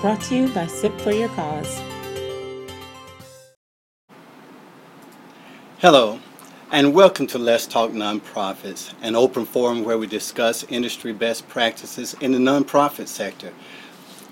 [0.00, 1.82] Brought to you by SIP for Your Cause.
[5.78, 6.20] Hello,
[6.70, 12.14] and welcome to Let's Talk Nonprofits, an open forum where we discuss industry best practices
[12.20, 13.52] in the nonprofit sector.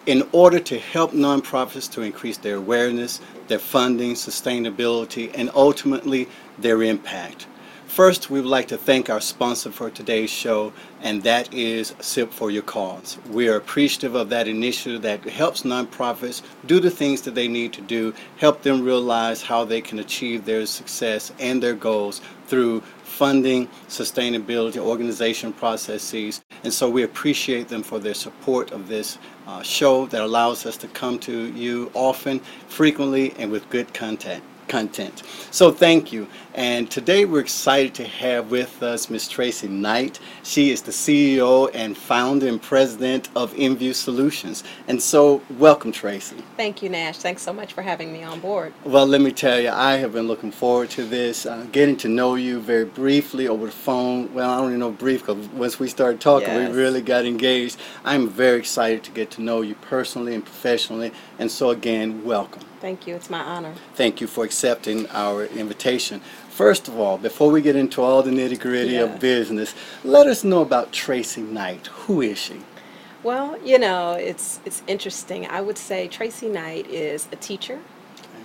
[0.07, 6.29] In order to help nonprofits to increase their awareness, their funding, sustainability, and ultimately
[6.59, 7.49] their impact.
[7.97, 12.31] First, we would like to thank our sponsor for today's show, and that is SIP
[12.31, 13.17] for Your Cause.
[13.31, 17.73] We are appreciative of that initiative that helps nonprofits do the things that they need
[17.73, 22.83] to do, help them realize how they can achieve their success and their goals through
[23.03, 26.45] funding, sustainability, organization processes.
[26.65, 29.17] And so we appreciate them for their support of this
[29.47, 34.45] uh, show that allows us to come to you often, frequently, and with good content
[34.69, 35.23] content.
[35.51, 36.27] So thank you.
[36.55, 39.29] And today we're excited to have with us Ms.
[39.29, 40.19] Tracey Knight.
[40.43, 44.65] She is the CEO and founder and president of InView Solutions.
[44.89, 46.37] And so welcome Tracey.
[46.57, 47.19] Thank you Nash.
[47.19, 48.73] Thanks so much for having me on board.
[48.85, 52.09] Well, let me tell you, I have been looking forward to this, uh, getting to
[52.09, 54.33] know you very briefly over the phone.
[54.33, 56.71] Well, I don't even know brief because once we started talking, yes.
[56.71, 57.77] we really got engaged.
[58.05, 61.13] I'm very excited to get to know you personally and professionally.
[61.39, 62.63] And so again, welcome.
[62.81, 63.15] Thank you.
[63.15, 63.75] It's my honor.
[63.95, 66.21] Thank you for accepting our invitation.
[66.51, 69.75] First of all, before we get into all the nitty gritty of business,
[70.05, 71.87] let us know about Tracey Knight.
[71.89, 72.61] Who is she?
[73.23, 75.47] Well, you know, it's it's interesting.
[75.47, 77.81] I would say Tracey Knight is a teacher.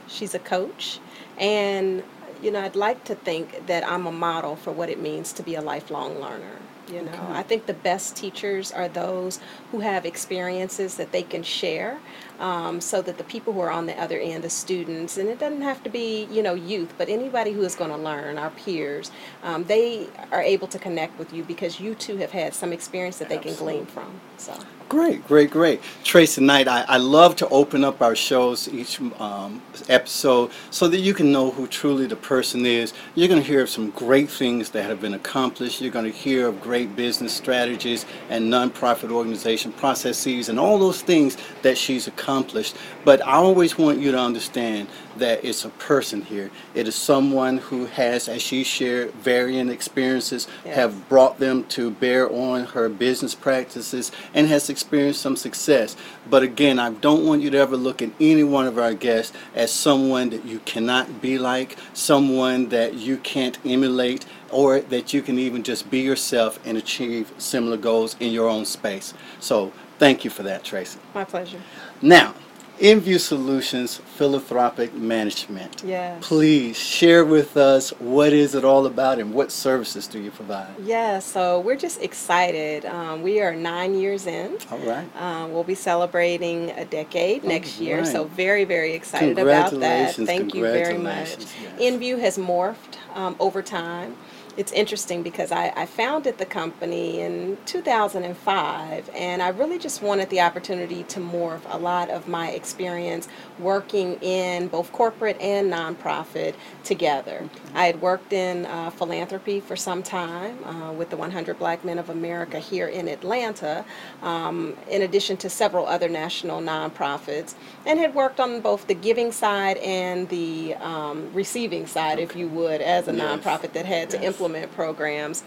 [0.07, 0.99] She's a coach,
[1.38, 2.03] and
[2.41, 5.43] you know, I'd like to think that I'm a model for what it means to
[5.43, 6.57] be a lifelong learner.
[6.92, 7.34] You know, okay.
[7.34, 9.39] I think the best teachers are those
[9.72, 12.00] who have experiences that they can share
[12.39, 15.39] um, so that the people who are on the other end, the students, and it
[15.39, 18.50] doesn't have to be, you know, youth, but anybody who is going to learn, our
[18.50, 19.12] peers,
[19.44, 23.17] um, they are able to connect with you because you too have had some experience
[23.19, 23.73] that they Absolutely.
[23.73, 24.19] can glean from.
[24.38, 24.53] So.
[24.92, 25.81] Great, great, great.
[26.03, 31.00] Tracey Knight, I, I love to open up our shows each um, episode so that
[31.00, 32.91] you can know who truly the person is.
[33.16, 35.80] You're going to hear of some great things that have been accomplished.
[35.80, 41.01] You're going to hear of great business strategies and nonprofit organization processes and all those
[41.01, 42.75] things that she's accomplished.
[43.06, 46.51] But I always want you to understand that it's a person here.
[46.73, 52.31] It is someone who has, as she shared, varying experiences, have brought them to bear
[52.31, 55.95] on her business practices, and has experienced some success.
[56.29, 59.35] But again, I don't want you to ever look at any one of our guests
[59.55, 65.21] as someone that you cannot be like, someone that you can't emulate, or that you
[65.21, 69.13] can even just be yourself and achieve similar goals in your own space.
[69.39, 71.00] So thank you for that, Tracey.
[71.13, 71.61] My pleasure.
[72.01, 72.35] Now,
[72.81, 75.84] InView Solutions Philanthropic Management.
[75.86, 76.18] Yes.
[76.25, 80.74] Please share with us what is it all about and what services do you provide?
[80.81, 82.86] Yeah, so we're just excited.
[82.86, 84.58] Um, we are nine years in.
[84.72, 85.08] All right.
[85.16, 90.16] Um, we'll be celebrating a decade next year, so very, very excited about that.
[90.16, 91.38] Thank you very much.
[91.38, 91.80] Yes.
[91.80, 94.18] InView has morphed um, over time
[94.57, 100.29] it's interesting because I, I, founded the company in 2005 and I really just wanted
[100.29, 103.29] the opportunity to morph a lot of my experience
[103.59, 107.50] working in both corporate and nonprofit together.
[107.73, 111.97] I had worked in uh, philanthropy for some time uh, with the 100 Black Men
[111.97, 113.85] of America here in Atlanta,
[114.22, 119.31] um, in addition to several other national nonprofits, and had worked on both the giving
[119.31, 122.23] side and the um, receiving side, okay.
[122.23, 123.22] if you would, as a yes.
[123.22, 124.12] nonprofit that had yes.
[124.12, 124.41] to implement
[124.74, 125.44] programs.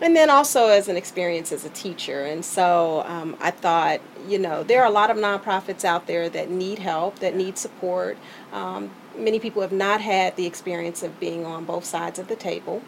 [0.00, 2.24] And then also as an experience as a teacher.
[2.24, 6.28] And so um, I thought, you know, there are a lot of nonprofits out there
[6.28, 8.16] that need help, that need support.
[8.52, 12.36] Um, many people have not had the experience of being on both sides of the
[12.36, 12.82] table.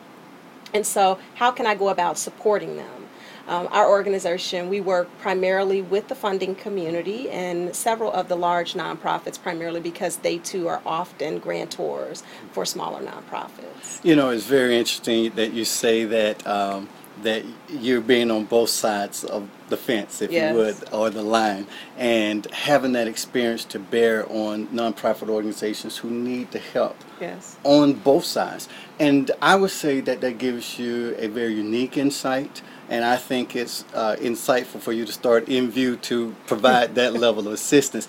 [0.72, 3.08] And so, how can I go about supporting them?
[3.50, 8.74] Um, our organization, we work primarily with the funding community and several of the large
[8.74, 12.22] nonprofits, primarily because they too are often grantors
[12.52, 14.04] for smaller nonprofits.
[14.04, 16.46] You know, it's very interesting that you say that.
[16.46, 16.88] Um,
[17.22, 20.52] that you're being on both sides of the fence, if yes.
[20.52, 26.10] you would, or the line, and having that experience to bear on nonprofit organizations who
[26.10, 27.56] need the help yes.
[27.64, 28.68] on both sides.
[28.98, 33.54] And I would say that that gives you a very unique insight and I think
[33.54, 38.08] it's uh, insightful for you to start InView to provide that level of assistance.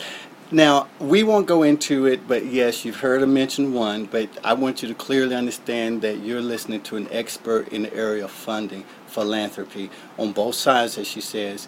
[0.54, 4.54] Now, we won't go into it, but yes, you've heard her mention one, but I
[4.54, 8.32] want you to clearly understand that you're listening to an expert in the area of
[8.32, 11.68] funding philanthropy on both sides, as she says,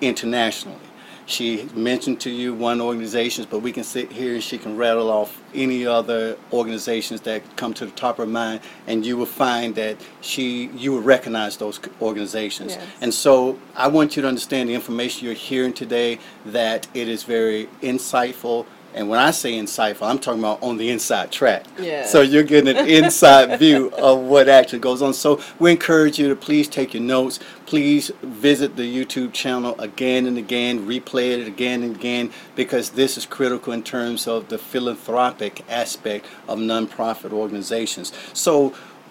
[0.00, 0.78] internationally.
[1.26, 5.10] She mentioned to you one organizations, but we can sit here and she can rattle
[5.10, 9.26] off any other organizations that come to the top of her mind, and you will
[9.26, 12.76] find that she you will recognize those organizations.
[12.76, 12.86] Yes.
[13.02, 17.24] And so I want you to understand the information you're hearing today that it is
[17.24, 18.64] very insightful
[18.94, 21.64] and when I say insightful, I'm talking about on the inside track.
[21.78, 22.06] Yeah.
[22.06, 25.12] So you're getting an inside view of what actually goes on.
[25.14, 27.38] So we encourage you to please take your notes.
[27.66, 33.18] Please visit the YouTube channel again and again, replay it again and again, because this
[33.18, 38.12] is critical in terms of the philanthropic aspect of nonprofit organizations.
[38.32, 38.70] So,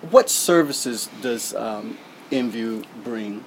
[0.09, 1.97] what services does um,
[2.31, 3.43] InView bring?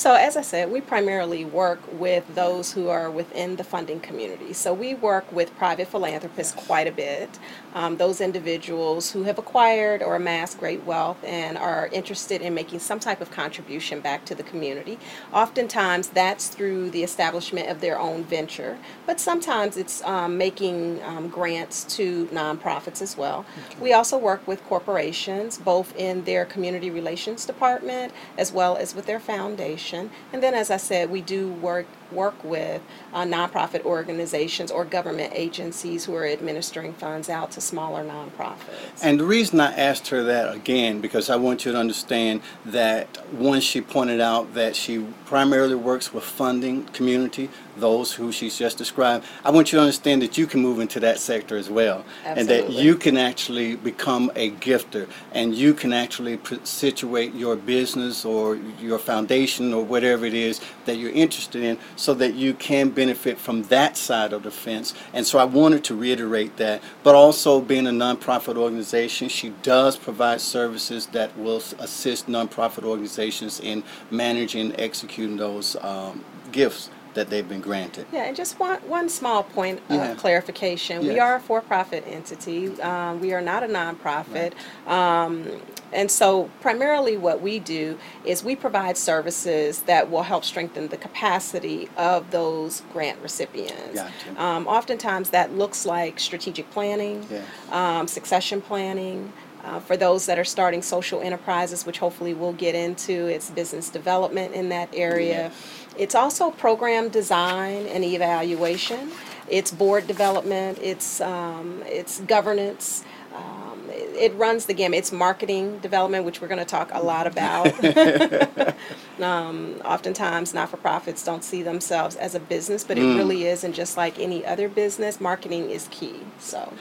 [0.00, 4.54] So as I said, we primarily work with those who are within the funding community.
[4.54, 7.28] So we work with private philanthropists quite a bit,
[7.74, 12.78] um, those individuals who have acquired or amassed great wealth and are interested in making
[12.78, 14.98] some type of contribution back to the community.
[15.32, 21.28] Oftentimes that's through the establishment of their own venture, but sometimes it's um, making um,
[21.28, 23.44] grants to nonprofits as well.
[23.66, 23.80] Okay.
[23.80, 29.06] We also work with corporations, both in their community relations department as well as with
[29.06, 34.70] their foundation and then, as I said, we do work work with uh, nonprofit organizations
[34.70, 39.02] or government agencies who are administering funds out to smaller nonprofits.
[39.02, 43.32] And the reason I asked her that again, because I want you to understand that
[43.32, 47.50] once she pointed out that she primarily works with funding community,
[47.80, 51.00] those who she's just described, I want you to understand that you can move into
[51.00, 52.04] that sector as well.
[52.24, 58.24] And that you can actually become a gifter and you can actually situate your business
[58.24, 62.90] or your foundation or whatever it is that you're interested in so that you can
[62.90, 64.94] benefit from that side of the fence.
[65.12, 66.82] And so I wanted to reiterate that.
[67.02, 73.60] But also, being a nonprofit organization, she does provide services that will assist nonprofit organizations
[73.60, 78.06] in managing and executing those um, gifts that they've been granted.
[78.12, 81.02] Yeah, and just one, one small point of clarification.
[81.02, 81.12] Yes.
[81.12, 82.80] We are a for-profit entity.
[82.80, 84.52] Um, we are not a nonprofit.
[84.86, 85.24] Right.
[85.24, 85.60] Um,
[85.92, 90.96] and so primarily what we do is we provide services that will help strengthen the
[90.96, 93.94] capacity of those grant recipients.
[93.94, 94.40] Gotcha.
[94.40, 97.44] Um, oftentimes that looks like strategic planning, yes.
[97.72, 99.32] Um, succession planning,
[99.64, 103.90] uh, for those that are starting social enterprises, which hopefully we'll get into, it's business
[103.90, 105.52] development in that area.
[106.00, 109.10] It's also program design and evaluation.
[109.48, 110.78] It's board development.
[110.80, 113.04] It's um, it's governance.
[113.36, 114.98] Um, it, it, runs the gamut.
[114.98, 117.66] It's marketing development, which we're going to talk a lot about.
[119.22, 123.18] um, oftentimes, not for profits don't see themselves as a business, but it mm.
[123.18, 123.62] really is.
[123.62, 126.20] And just like any other business, marketing is key.
[126.38, 126.72] So.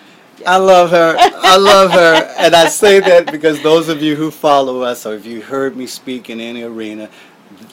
[0.47, 1.15] I love her.
[1.17, 2.33] I love her.
[2.39, 5.75] And I say that because those of you who follow us, or if you heard
[5.75, 7.09] me speak in any arena,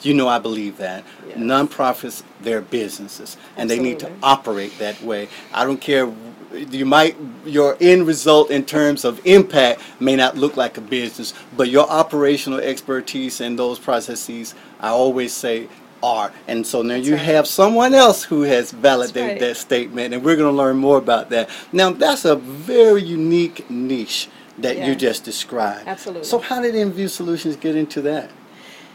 [0.01, 1.03] you know I believe that.
[1.27, 1.37] Yes.
[1.37, 5.29] Nonprofits, they're businesses, and they need to operate that way.
[5.53, 6.11] I don't care.
[6.53, 7.15] You might
[7.45, 11.89] your end result in terms of impact may not look like a business, but your
[11.89, 15.67] operational expertise and those processes, I always say,
[16.01, 16.31] are.
[16.47, 17.25] And so now you right.
[17.25, 19.39] have someone else who has validated right.
[19.39, 21.49] that statement, and we're going to learn more about that.
[21.71, 24.29] Now, that's a very unique niche
[24.59, 24.87] that yes.
[24.87, 25.87] you just described.
[25.87, 26.23] Absolutely.
[26.25, 28.29] So, how did InView Solutions get into that?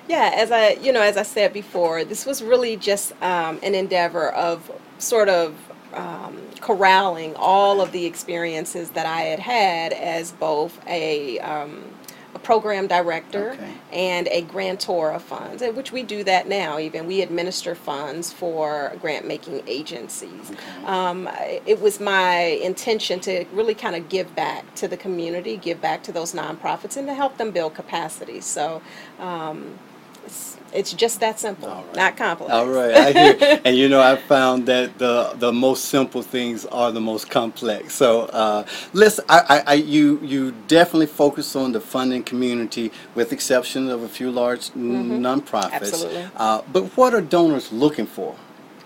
[0.08, 3.75] Yeah, as I you know, as I said before, this was really just um, an
[3.75, 5.56] endeavor of sort of
[5.94, 11.84] um, corralling all of the experiences that I had had as both a um,
[12.34, 13.75] a program director okay.
[13.93, 16.78] and a grantor of funds, which we do that now.
[16.78, 20.50] Even we administer funds for grant making agencies.
[20.50, 20.86] Okay.
[20.86, 21.29] Um,
[21.67, 26.03] it was my intention to really kind of give back to the community, give back
[26.05, 28.41] to those nonprofits, and to help them build capacity.
[28.41, 28.82] So.
[29.19, 29.79] Um,
[30.24, 31.96] it's, it's just that simple, right.
[31.96, 32.52] not complex.
[32.52, 33.60] All right, I hear.
[33.64, 37.94] and you know, I found that the the most simple things are the most complex.
[37.94, 39.20] So uh, let's.
[39.29, 44.08] I, I, I, you you definitely focus on the funding community, with exception of a
[44.08, 45.24] few large mm-hmm.
[45.24, 45.72] nonprofits.
[45.72, 46.29] Absolutely.
[46.36, 48.34] Uh, but what are donors looking for?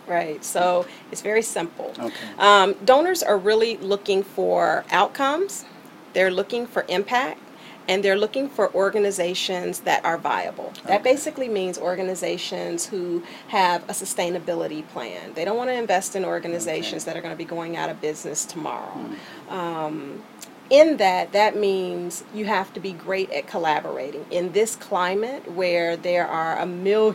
[0.07, 0.45] Right.
[0.45, 1.93] So it's very simple.
[1.99, 2.14] Okay.
[2.38, 5.64] Um, donors are really looking for outcomes.
[6.12, 7.40] They're looking for impact
[7.88, 10.73] and they're looking for organizations that are viable.
[10.87, 15.35] That basically means organizations who have a sustainability plan.
[15.35, 17.12] They don't want to invest in organizations okay.
[17.12, 19.07] that are going to be going out of business tomorrow.
[19.49, 19.52] Mm.
[19.52, 20.23] Um,
[20.70, 24.25] in that, that means you have to be great at collaborating.
[24.30, 27.14] In this climate where there are a million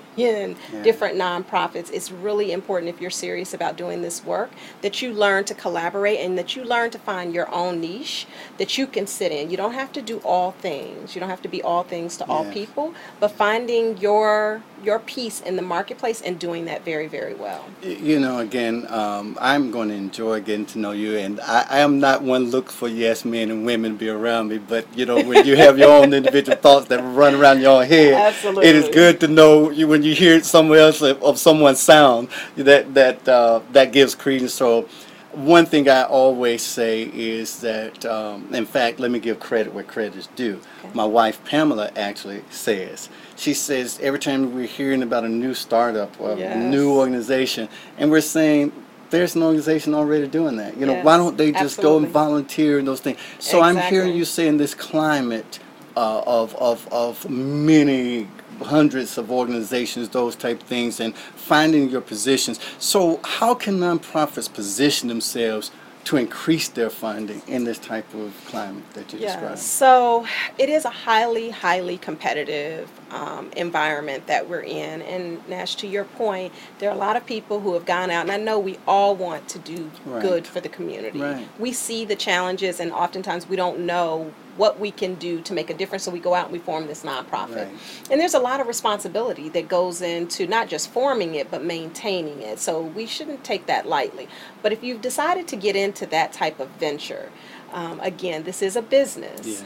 [0.72, 0.84] yeah.
[0.84, 5.44] different nonprofits, it's really important if you're serious about doing this work that you learn
[5.46, 8.26] to collaborate and that you learn to find your own niche
[8.58, 9.50] that you can sit in.
[9.50, 11.16] You don't have to do all things.
[11.16, 15.42] You don't have to be all things to all people, but finding your your piece
[15.42, 17.66] in the marketplace and doing that very, very well.
[17.84, 21.80] You know, again, um, I'm going to enjoy getting to know you, and I, I,
[21.80, 25.22] am not one look for yes men and women be around me, but you know,
[25.24, 28.68] when you have your own individual thoughts that run around your head, Absolutely.
[28.68, 32.30] it is good to know you when you hear somewhere else of, of someone's sound
[32.56, 34.54] that that uh, that gives credence.
[34.54, 34.88] So
[35.34, 39.84] one thing I always say is that, um, in fact, let me give credit where
[39.84, 40.60] credit is due.
[40.84, 40.92] Okay.
[40.94, 46.20] My wife Pamela actually says, she says every time we're hearing about a new startup
[46.20, 46.56] or yes.
[46.56, 48.72] a new organization, and we're saying,
[49.12, 50.78] there's an organization already doing that.
[50.78, 52.00] You know, yes, why don't they just absolutely.
[52.00, 53.20] go and volunteer and those things?
[53.40, 53.70] So exactly.
[53.70, 55.60] I'm hearing you say in this climate
[55.96, 58.28] uh, of, of, of many
[58.62, 62.60] hundreds of organizations, those type things, and finding your positions.
[62.80, 65.72] So, how can nonprofits position themselves
[66.04, 69.60] to increase their funding in this type of climate that you described?
[69.60, 70.26] So
[70.58, 75.02] it is a highly, highly competitive um, environment that we're in.
[75.04, 78.22] And Nash, to your point, there are a lot of people who have gone out,
[78.22, 80.22] and I know we all want to do right.
[80.22, 81.22] good for the community.
[81.22, 81.48] Right.
[81.60, 85.70] We see the challenges, and oftentimes we don't know what we can do to make
[85.70, 86.04] a difference.
[86.04, 87.56] So we go out and we form this nonprofit.
[87.56, 88.10] Right.
[88.10, 92.42] And there's a lot of responsibility that goes into not just forming it, but maintaining
[92.42, 92.60] it.
[92.60, 94.28] So we shouldn't take that lightly.
[94.62, 97.32] But if you've decided to get into that type of venture,
[97.72, 99.48] um, again, this is a business.
[99.48, 99.64] Yes.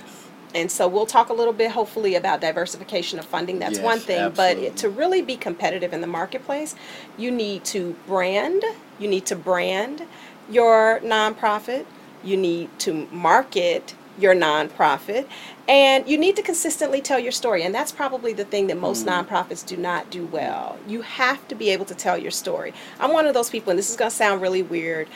[0.53, 3.59] And so we'll talk a little bit, hopefully, about diversification of funding.
[3.59, 4.19] That's yes, one thing.
[4.19, 4.69] Absolutely.
[4.69, 6.75] But to really be competitive in the marketplace,
[7.17, 8.63] you need to brand.
[8.97, 10.03] You need to brand
[10.49, 11.85] your nonprofit.
[12.23, 15.27] You need to market your nonprofit
[15.67, 19.05] and you need to consistently tell your story and that's probably the thing that most
[19.05, 19.10] mm.
[19.10, 23.12] nonprofits do not do well you have to be able to tell your story i'm
[23.12, 25.07] one of those people and this is going to sound really weird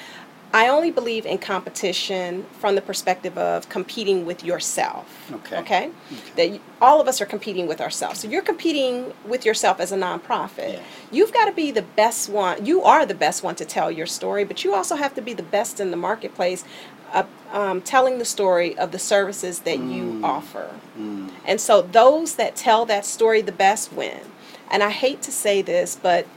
[0.51, 5.31] I only believe in competition from the perspective of competing with yourself.
[5.31, 5.57] Okay.
[5.59, 5.91] Okay.
[6.35, 6.51] okay.
[6.51, 8.21] That all of us are competing with ourselves.
[8.21, 10.73] So you're competing with yourself as a nonprofit.
[10.73, 10.83] Yes.
[11.11, 12.65] You've got to be the best one.
[12.65, 15.33] You are the best one to tell your story, but you also have to be
[15.33, 16.63] the best in the marketplace
[17.13, 19.93] uh, um, telling the story of the services that mm.
[19.93, 20.69] you offer.
[20.97, 21.29] Mm.
[21.45, 24.21] And so those that tell that story the best win.
[24.71, 26.27] And I hate to say this, but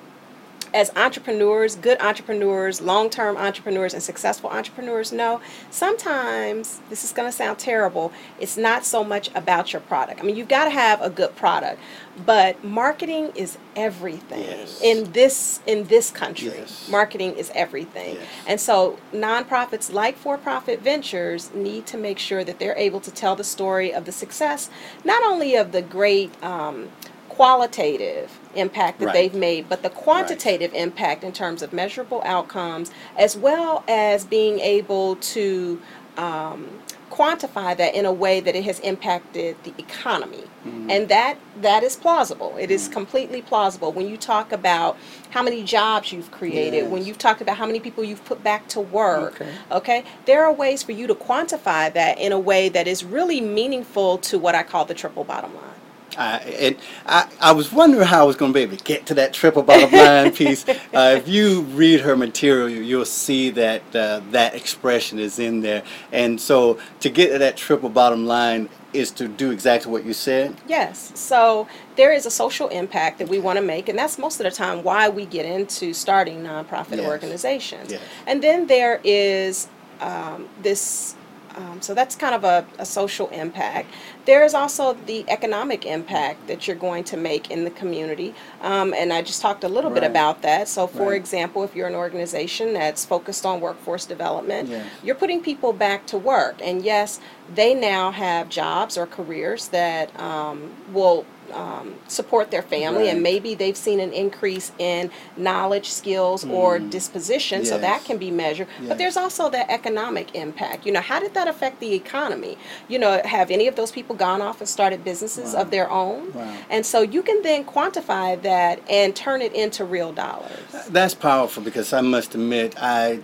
[0.74, 7.28] as entrepreneurs, good entrepreneurs, long term entrepreneurs, and successful entrepreneurs know, sometimes this is going
[7.28, 8.12] to sound terrible.
[8.40, 10.20] It's not so much about your product.
[10.20, 11.80] I mean, you've got to have a good product,
[12.24, 14.80] but marketing is everything yes.
[14.82, 16.48] in this in this country.
[16.48, 16.88] Yes.
[16.88, 18.26] Marketing is everything, yes.
[18.46, 23.36] and so nonprofits like for-profit ventures need to make sure that they're able to tell
[23.36, 24.70] the story of the success,
[25.04, 26.30] not only of the great.
[26.42, 26.88] Um,
[27.28, 29.12] qualitative impact that right.
[29.12, 34.60] they've made, but the quantitative impact in terms of measurable outcomes, as well as being
[34.60, 35.80] able to
[36.16, 36.82] um,
[37.12, 40.44] quantify that in a way that it has impacted the economy.
[40.66, 40.90] Mm-hmm.
[40.90, 42.56] And that that is plausible.
[42.58, 42.92] It is mm-hmm.
[42.94, 44.96] completely plausible when you talk about
[45.30, 46.90] how many jobs you've created, yes.
[46.90, 49.40] when you've talked about how many people you've put back to work.
[49.40, 49.52] Okay.
[49.70, 50.04] okay?
[50.24, 54.18] There are ways for you to quantify that in a way that is really meaningful
[54.18, 55.81] to what I call the triple bottom line.
[56.16, 56.76] I, and
[57.06, 59.32] I, I was wondering how I was going to be able to get to that
[59.32, 60.68] triple bottom line piece.
[60.68, 65.82] Uh, if you read her material, you'll see that uh, that expression is in there.
[66.10, 70.12] And so to get to that triple bottom line is to do exactly what you
[70.12, 70.54] said?
[70.66, 71.12] Yes.
[71.14, 71.66] So
[71.96, 74.50] there is a social impact that we want to make, and that's most of the
[74.50, 77.06] time why we get into starting nonprofit yes.
[77.06, 77.92] organizations.
[77.92, 78.02] Yes.
[78.26, 79.68] And then there is
[80.00, 81.14] um, this
[81.56, 83.92] um, so that's kind of a, a, social impact.
[84.24, 88.34] There is also the economic impact that you're going to make in the community.
[88.60, 90.00] Um, and I just talked a little right.
[90.00, 90.68] bit about that.
[90.68, 91.16] So, for right.
[91.16, 94.86] example, if you're an organization that's focused on workforce development, yes.
[95.02, 96.60] you're putting people back to work.
[96.62, 97.20] And yes,
[97.54, 103.14] they now have jobs or careers that um, will um, support their family, right.
[103.14, 106.50] and maybe they've seen an increase in knowledge, skills, mm.
[106.50, 107.68] or disposition, yes.
[107.68, 108.68] so that can be measured.
[108.80, 108.88] Yes.
[108.88, 110.86] But there's also that economic impact.
[110.86, 112.58] You know, how did that affect the economy?
[112.88, 115.62] You know, have any of those people gone off and started businesses wow.
[115.62, 116.32] of their own?
[116.32, 116.56] Wow.
[116.70, 120.50] And so you can then quantify that and turn it into real dollars.
[120.88, 123.20] That's powerful because I must admit, I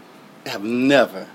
[0.46, 1.26] have never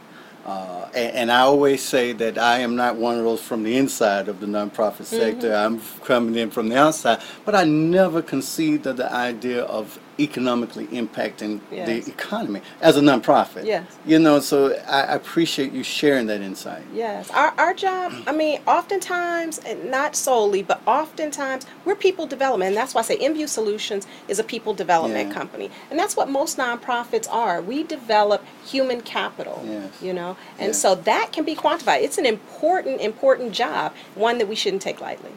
[0.46, 3.78] uh, and, and, I always say that I am not one of those from the
[3.78, 5.52] inside of the nonprofit sector.
[5.52, 5.76] Mm-hmm.
[5.76, 7.22] I'm coming in from the outside.
[7.46, 11.88] But I never conceived of the idea of economically impacting yes.
[11.88, 13.66] the economy as a nonprofit.
[13.66, 13.98] Yes.
[14.06, 16.84] You know, so I appreciate you sharing that insight.
[16.94, 17.30] Yes.
[17.32, 22.70] Our, our job, I mean, oftentimes, not solely, but oftentimes, we're people development.
[22.70, 25.34] And that's why I say InView Solutions is a people development yeah.
[25.34, 25.72] company.
[25.90, 27.62] And that's what most nonprofits are.
[27.62, 30.02] We develop human capital, yes.
[30.02, 30.82] you know, and yes.
[30.82, 32.02] so that can be quantified.
[32.02, 35.32] It's an important, important job, one that we shouldn't take lightly.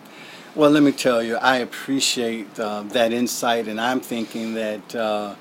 [0.57, 5.35] Well, let me tell you, I appreciate uh, that insight, and I'm thinking that uh,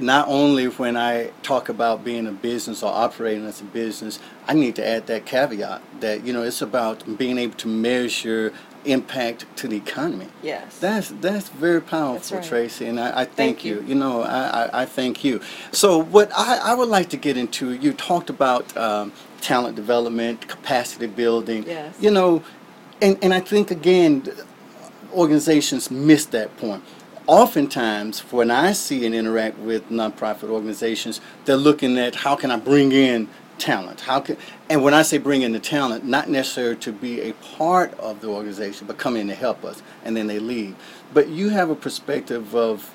[0.00, 4.54] not only when I talk about being a business or operating as a business, I
[4.54, 8.52] need to add that caveat that you know it's about being able to measure
[8.84, 10.26] impact to the economy.
[10.42, 10.78] Yes.
[10.80, 12.46] That's that's very powerful, right.
[12.46, 13.76] Tracey, and I, I thank, thank you.
[13.76, 13.86] you.
[13.90, 13.94] you.
[13.94, 15.40] know, I, I, I, thank you.
[15.70, 20.48] So what I, I would like to get into, you talked about um, talent development,
[20.48, 21.64] capacity building.
[21.64, 21.94] Yes.
[22.00, 22.42] You know,
[23.00, 24.24] and, and I think again,
[25.12, 26.82] organizations miss that point.
[27.26, 32.56] Oftentimes, when I see and interact with nonprofit organizations, they're looking at how can I
[32.56, 33.28] bring in
[33.58, 34.00] talent?
[34.00, 34.36] How can
[34.70, 38.20] and when I say bring in the talent, not necessarily to be a part of
[38.20, 40.76] the organization, but come in to help us, and then they leave.
[41.12, 42.94] But you have a perspective of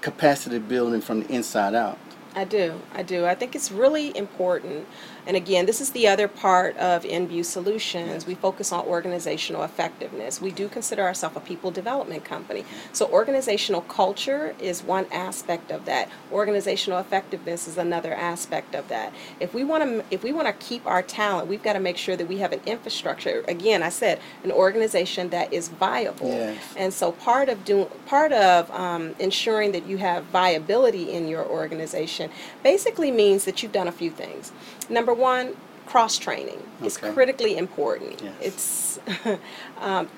[0.00, 1.98] capacity building from the inside out.
[2.34, 2.80] I do.
[2.94, 3.26] I do.
[3.26, 4.86] I think it's really important
[5.28, 8.26] and again, this is the other part of InView Solutions.
[8.26, 10.40] We focus on organizational effectiveness.
[10.40, 12.64] We do consider ourselves a people development company.
[12.94, 16.08] So organizational culture is one aspect of that.
[16.32, 19.12] Organizational effectiveness is another aspect of that.
[19.38, 21.98] If we want to if we want to keep our talent, we've got to make
[21.98, 23.44] sure that we have an infrastructure.
[23.48, 26.28] Again, I said an organization that is viable.
[26.28, 26.74] Yes.
[26.74, 31.44] And so part of doing part of um, ensuring that you have viability in your
[31.44, 32.30] organization
[32.62, 34.52] basically means that you've done a few things.
[34.88, 36.86] Number one, cross training okay.
[36.86, 38.22] is critically important.
[38.22, 38.34] Yes.
[38.40, 39.38] It's
[39.80, 40.08] um,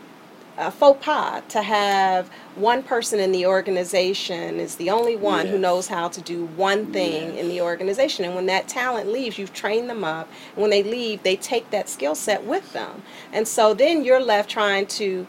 [0.59, 5.55] a faux pas to have one person in the organization is the only one yes.
[5.55, 8.25] who knows how to do one thing in the organization.
[8.25, 10.29] And when that talent leaves, you've trained them up.
[10.55, 13.03] And when they leave, they take that skill set with them.
[13.33, 15.27] And so then you're left trying to,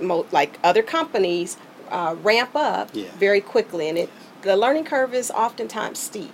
[0.00, 1.56] like other companies,
[1.90, 3.08] uh, ramp up yeah.
[3.18, 3.88] very quickly.
[3.88, 4.10] And it
[4.42, 6.32] the learning curve is oftentimes steep.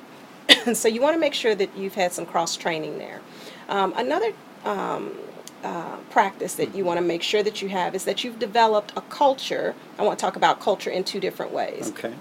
[0.74, 3.20] so you want to make sure that you've had some cross training there.
[3.68, 4.32] Um, another
[4.64, 5.14] um,
[5.62, 8.92] uh, practice that you want to make sure that you have is that you've developed
[8.96, 9.74] a culture.
[9.98, 11.90] I want to talk about culture in two different ways.
[11.90, 12.14] Okay.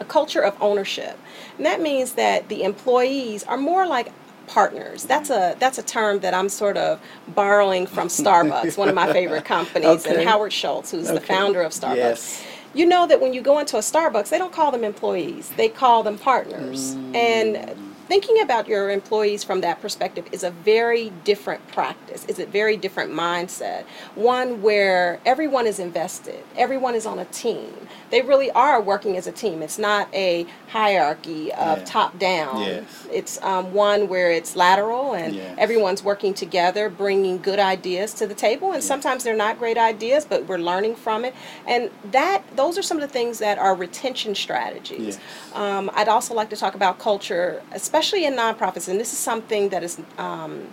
[0.00, 1.16] A culture of ownership,
[1.56, 4.12] and that means that the employees are more like
[4.48, 5.04] partners.
[5.04, 9.12] That's a that's a term that I'm sort of borrowing from Starbucks, one of my
[9.12, 10.16] favorite companies, okay.
[10.16, 11.18] and Howard Schultz, who's okay.
[11.18, 11.96] the founder of Starbucks.
[11.96, 15.50] Yes you know that when you go into a Starbucks, they don't call them employees,
[15.56, 16.94] they call them partners.
[16.94, 17.14] Mm.
[17.14, 22.24] And thinking about your employees from that perspective is a very different practice.
[22.28, 23.84] It's a very different mindset.
[24.14, 27.72] One where everyone is invested, everyone is on a team.
[28.10, 29.62] They really are working as a team.
[29.62, 31.84] It's not a hierarchy of yeah.
[31.84, 32.60] top down.
[32.60, 33.06] Yes.
[33.10, 35.54] It's um, one where it's lateral and yes.
[35.58, 38.68] everyone's working together, bringing good ideas to the table.
[38.68, 38.86] And yes.
[38.86, 41.34] sometimes they're not great ideas, but we're learning from it.
[41.66, 45.18] And that those are some of the things that are retention strategies.
[45.54, 49.18] Um, I'd also like to talk about culture, especially especially in nonprofits, and this is
[49.18, 50.66] something that is um,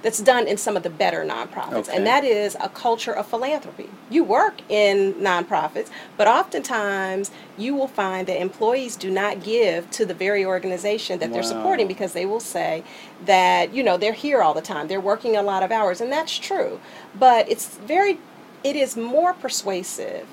[0.00, 1.96] that's done in some of the better nonprofits, okay.
[1.96, 3.90] and that is a culture of philanthropy.
[4.08, 10.06] You work in nonprofits, but oftentimes you will find that employees do not give to
[10.06, 11.34] the very organization that wow.
[11.34, 12.82] they're supporting because they will say
[13.26, 16.10] that you know they're here all the time, they're working a lot of hours, and
[16.10, 16.80] that's true.
[17.14, 18.18] But it's very,
[18.64, 20.26] it is more persuasive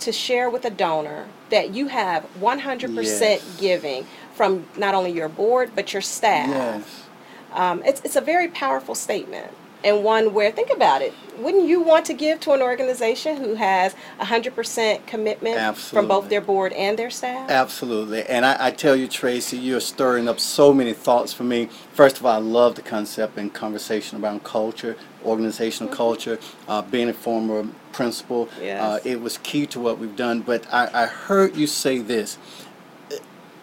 [0.00, 3.56] to share with a donor that you have 100% yes.
[3.58, 6.48] giving from not only your board but your staff.
[6.48, 7.02] Yes.
[7.52, 9.52] Um, it's it's a very powerful statement
[9.84, 13.54] and one where think about it wouldn't you want to give to an organization who
[13.54, 15.96] has 100% commitment absolutely.
[15.96, 19.80] from both their board and their staff absolutely and I, I, tell you tracey you're
[19.80, 23.52] stirring up so many thoughts for me first of all i love the concept and
[23.52, 25.96] conversation around culture organizational mm-hmm.
[25.96, 28.80] culture uh, being a former principal yes.
[28.82, 32.38] uh, it was key to what we've done but I, I heard you say this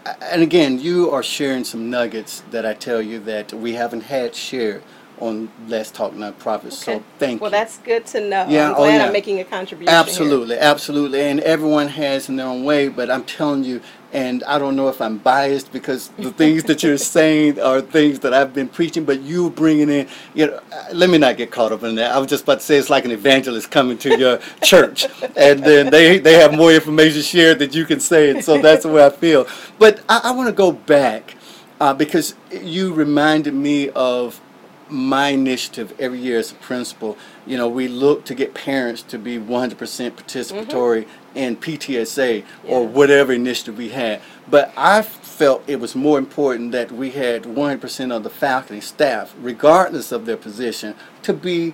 [0.05, 4.35] and again, you are sharing some nuggets that I tell you that we haven't had
[4.35, 4.83] shared
[5.21, 6.81] on Let's Talk Nonprofits.
[6.87, 6.97] Okay.
[6.97, 7.39] So thank well, you.
[7.39, 8.47] Well, that's good to know.
[8.49, 9.05] Yeah, I'm oh, glad yeah.
[9.05, 9.93] I'm making a contribution.
[9.93, 10.63] Absolutely, here.
[10.63, 11.21] absolutely.
[11.21, 13.81] And everyone has in their own way, but I'm telling you,
[14.13, 18.19] and I don't know if I'm biased because the things that you're saying are things
[18.19, 21.51] that I've been preaching, but you bringing in, you know, uh, let me not get
[21.51, 22.11] caught up in that.
[22.11, 25.05] I was just about to say it's like an evangelist coming to your church,
[25.37, 28.83] and then they they have more information shared that you can say, and so that's
[28.83, 29.47] the way I feel.
[29.77, 31.35] But I, I want to go back
[31.79, 34.41] uh, because you reminded me of
[34.91, 39.17] my initiative every year as a principal, you know, we look to get parents to
[39.17, 41.37] be 100% participatory mm-hmm.
[41.37, 44.21] in PTSA or whatever initiative we had.
[44.49, 49.33] But I felt it was more important that we had 100% of the faculty staff,
[49.39, 51.73] regardless of their position, to be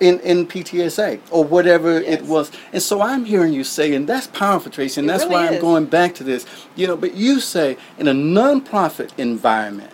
[0.00, 2.20] in, in PTSA or whatever yes.
[2.20, 2.50] it was.
[2.72, 5.48] And so I'm hearing you say, and that's powerful, Tracey, and it that's really why
[5.48, 6.46] I'm going back to this.
[6.76, 9.90] You know, but you say in a nonprofit environment,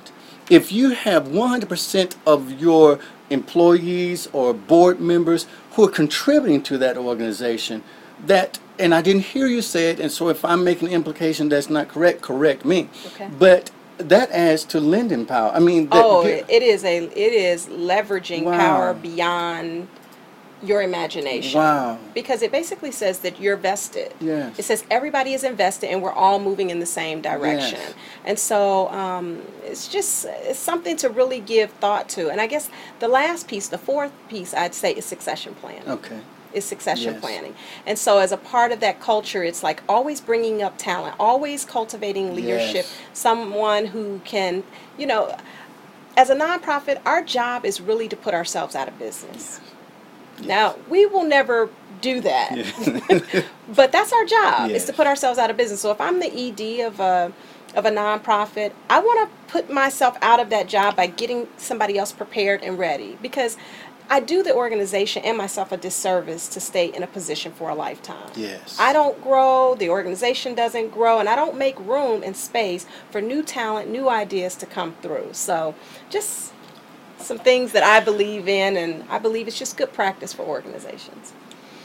[0.50, 2.98] if you have 100% of your
[3.30, 7.82] employees or board members who are contributing to that organization,
[8.26, 11.48] that and I didn't hear you say it, and so if I'm making an implication
[11.48, 12.88] that's not correct, correct me.
[13.06, 13.28] Okay.
[13.38, 15.52] But that adds to lending power.
[15.54, 18.58] I mean, oh, it is a it is leveraging wow.
[18.58, 19.86] power beyond
[20.62, 21.58] your imagination.
[21.58, 21.98] Wow.
[22.14, 24.14] Because it basically says that you're vested.
[24.20, 24.58] Yes.
[24.58, 27.78] It says everybody is invested and we're all moving in the same direction.
[27.78, 27.94] Yes.
[28.24, 32.30] And so um, it's just it's something to really give thought to.
[32.30, 35.88] And I guess the last piece, the fourth piece, I'd say is succession planning.
[35.88, 36.20] Okay
[36.52, 37.20] is succession yes.
[37.20, 37.54] planning.
[37.86, 41.64] And so, as a part of that culture, it's like always bringing up talent, always
[41.64, 42.98] cultivating leadership, yes.
[43.12, 44.64] someone who can,
[44.98, 45.36] you know,
[46.16, 49.60] as a nonprofit, our job is really to put ourselves out of business.
[49.62, 49.70] Yes.
[50.44, 53.46] Now, we will never do that.
[53.74, 55.80] but that's our job, is to put ourselves out of business.
[55.80, 57.32] So if I'm the ED of a
[57.76, 61.98] of a nonprofit, I want to put myself out of that job by getting somebody
[61.98, 63.56] else prepared and ready because
[64.12, 67.76] I do the organization and myself a disservice to stay in a position for a
[67.76, 68.32] lifetime.
[68.34, 68.76] Yes.
[68.80, 73.20] I don't grow, the organization doesn't grow, and I don't make room and space for
[73.20, 75.28] new talent, new ideas to come through.
[75.32, 75.76] So,
[76.10, 76.52] just
[77.22, 81.32] some things that I believe in, and I believe it's just good practice for organizations.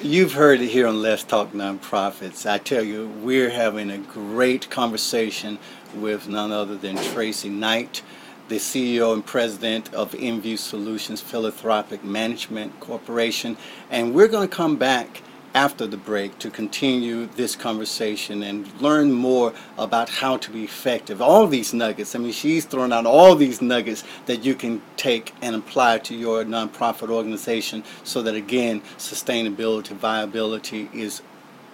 [0.01, 2.49] You've heard it here on Let's Talk Nonprofits.
[2.49, 5.57] I tell you, we're having a great conversation
[5.95, 8.01] with none other than Tracey Knight
[8.47, 13.57] the CEO and president of InView Solutions Philanthropic Management Corporation.
[13.89, 15.23] And we're going to come back
[15.55, 21.21] after the break to continue this conversation and learn more about how to be effective.
[21.21, 25.33] All these nuggets, I mean, she's throwing out all these nuggets that you can take
[25.41, 31.21] and apply to your nonprofit organization so that, again, sustainability, viability is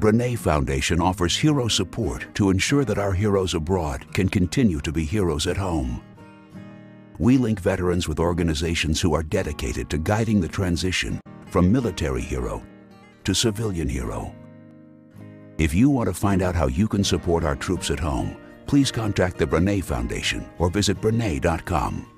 [0.00, 5.04] Brene Foundation offers hero support to ensure that our heroes abroad can continue to be
[5.04, 6.02] heroes at home
[7.22, 12.60] we link veterans with organizations who are dedicated to guiding the transition from military hero
[13.22, 14.34] to civilian hero.
[15.56, 18.90] If you want to find out how you can support our troops at home, please
[18.90, 22.11] contact the Brene Foundation or visit Brene.com.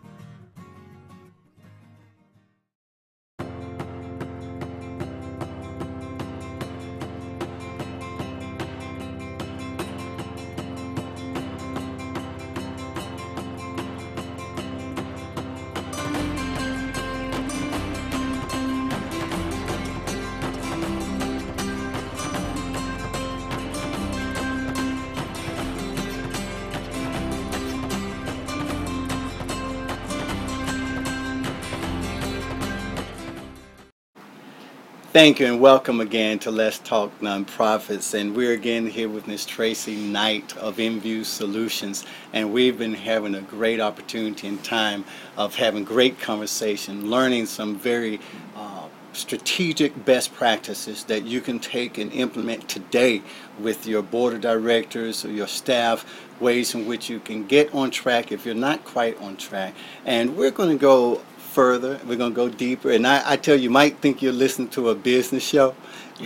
[35.14, 38.18] Thank you and welcome again to Let's Talk Nonprofits.
[38.18, 39.46] And we're again here with Ms.
[39.46, 42.05] Tracey Knight of InView Solutions.
[42.33, 45.05] And we've been having a great opportunity and time
[45.37, 48.18] of having great conversation, learning some very
[48.57, 53.22] uh, strategic best practices that you can take and implement today
[53.61, 56.05] with your board of directors or your staff,
[56.40, 59.74] ways in which you can get on track if you're not quite on track.
[60.05, 61.22] And we're going to go
[61.54, 62.00] further.
[62.04, 62.90] We're going to go deeper.
[62.90, 65.74] And I, I tell you, you might think you're listening to a business show,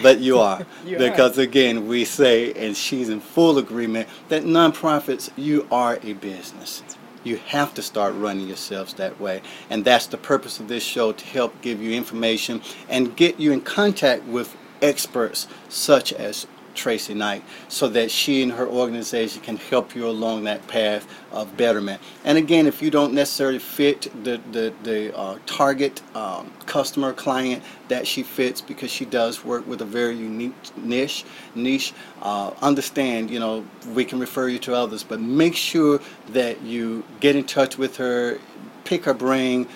[0.03, 0.67] but you are.
[0.85, 1.43] you because, are.
[1.43, 6.83] again, we say, and she's in full agreement, that nonprofits, you are a business.
[7.25, 9.43] You have to start running yourselves that way.
[9.69, 13.53] And that's the purpose of this show to help give you information and get you
[13.53, 16.47] in contact with experts such as
[16.79, 21.55] Tracey Knight so that she and her organization can help you along that path of
[21.57, 22.01] betterment.
[22.25, 27.63] And again, if you don't necessarily fit the, the, the uh, target um, customer client
[27.89, 33.31] that she fits because she does work with a very unique niche, niche uh, understand,
[33.31, 37.45] you know, we can refer you to others, but make sure that you get in
[37.45, 38.39] touch with her,
[38.85, 39.67] pick her brain,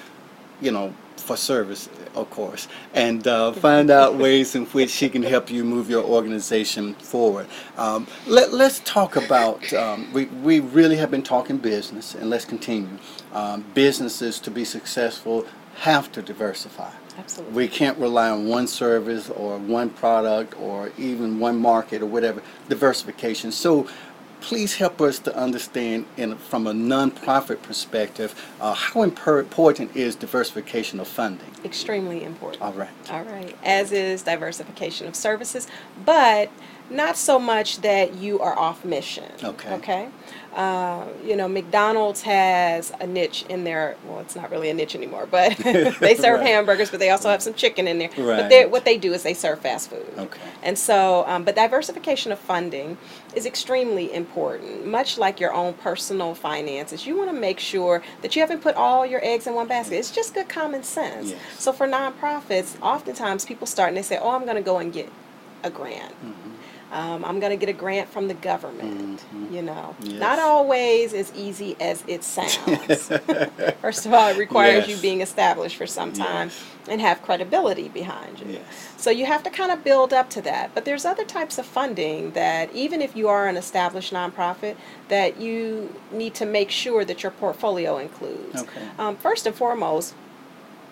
[0.60, 5.22] you know, for service, of course, and uh, find out ways in which she can
[5.22, 7.46] help you move your organization forward.
[7.76, 12.44] Um, let, us talk about, um, we, we really have been talking business, and let's
[12.44, 12.98] continue.
[13.32, 15.46] Um, businesses to be successful
[15.76, 16.90] have to diversify.
[17.18, 17.54] Absolutely.
[17.54, 22.42] We can't rely on one service or one product or even one market or whatever.
[22.68, 23.52] Diversification.
[23.52, 23.86] So
[24.42, 31.00] please help us to understand in, from a nonprofit perspective uh, how important is diversification
[31.00, 31.46] of funding?
[31.64, 32.60] Extremely important.
[32.60, 32.90] All right.
[33.10, 33.56] All right.
[33.62, 35.68] As is diversification of services,
[36.04, 36.50] but
[36.90, 39.30] not so much that you are off mission.
[39.42, 39.72] Okay.
[39.74, 40.08] Okay.
[40.54, 43.96] Uh, you know, McDonald's has a niche in there.
[44.06, 46.46] Well, it's not really a niche anymore, but they serve right.
[46.46, 48.10] hamburgers, but they also have some chicken in there.
[48.18, 48.50] Right.
[48.50, 50.06] But what they do is they serve fast food.
[50.18, 50.40] Okay.
[50.62, 52.98] And so, um, but diversification of funding
[53.34, 54.86] is extremely important.
[54.86, 58.74] Much like your own personal finances, you want to make sure that you haven't put
[58.76, 59.96] all your eggs in one basket.
[59.96, 61.30] It's just good common sense.
[61.30, 61.40] Yes.
[61.58, 64.92] So for nonprofits, oftentimes people start and they say, "Oh, I'm going to go and
[64.92, 65.10] get
[65.62, 66.50] a grant." Mm-hmm
[66.92, 69.20] um, I'm going to get a grant from the government.
[69.20, 69.54] Mm-hmm.
[69.54, 70.20] You know, yes.
[70.20, 73.08] not always as easy as it sounds.
[73.80, 74.88] First of all, it requires yes.
[74.88, 76.64] you being established for some time yes.
[76.88, 78.60] and have credibility behind you.
[78.98, 80.74] So you have to kind of build up to that.
[80.74, 84.76] But there's other types of funding that even if you are an established nonprofit,
[85.08, 88.62] that you need to make sure that your portfolio includes.
[88.62, 88.88] Okay.
[88.98, 90.14] Um, first and foremost,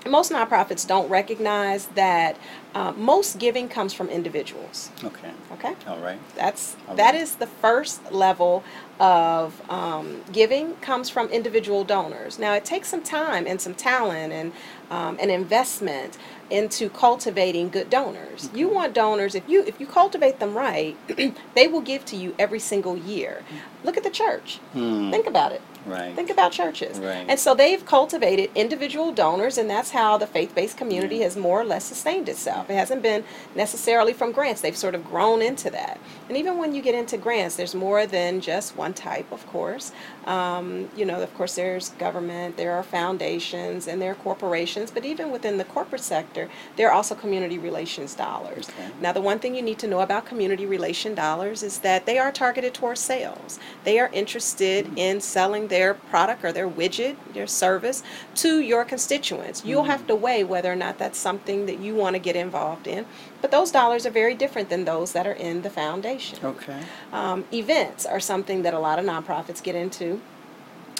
[0.08, 2.36] most nonprofits don't recognize that
[2.74, 4.90] uh, most giving comes from individuals.
[5.04, 5.30] Okay.
[5.52, 5.74] Okay.
[5.86, 6.18] All right.
[6.36, 7.20] That's All that right.
[7.20, 8.64] is the first level
[8.98, 12.38] of um, giving comes from individual donors.
[12.38, 14.52] Now it takes some time and some talent and
[14.90, 16.16] um, an investment
[16.50, 18.50] into cultivating good donors.
[18.54, 20.96] You want donors if you if you cultivate them right,
[21.54, 23.42] they will give to you every single year.
[23.84, 24.58] Look at the church.
[24.72, 25.10] Hmm.
[25.10, 25.62] Think about it.
[25.86, 26.14] Right.
[26.14, 26.98] Think about churches.
[26.98, 27.24] Right.
[27.28, 31.24] And so they've cultivated individual donors, and that's how the faith based community yeah.
[31.24, 32.68] has more or less sustained itself.
[32.70, 35.98] It hasn't been necessarily from grants, they've sort of grown into that.
[36.28, 39.92] And even when you get into grants, there's more than just one type, of course.
[40.26, 45.04] Um, you know, of course, there's government, there are foundations, and there are corporations, but
[45.04, 48.68] even within the corporate sector, there are also community relations dollars.
[48.68, 48.90] Okay.
[49.00, 52.18] Now, the one thing you need to know about community relation dollars is that they
[52.18, 53.58] are targeted towards sales.
[53.84, 54.98] They are interested mm-hmm.
[54.98, 58.02] in selling their product or their widget, their service
[58.34, 59.64] to your constituents.
[59.64, 59.90] You'll mm-hmm.
[59.90, 63.06] have to weigh whether or not that's something that you want to get involved in.
[63.40, 66.38] But those dollars are very different than those that are in the foundation.
[66.44, 66.82] Okay.
[67.12, 70.20] Um, events are something that a lot of nonprofits get into.